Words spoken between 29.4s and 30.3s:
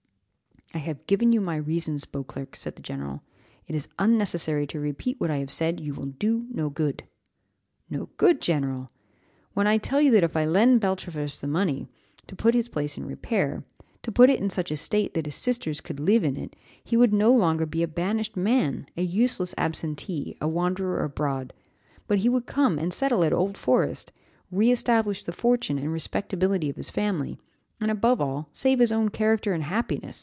and happiness.